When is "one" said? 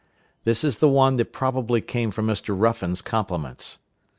0.89-1.17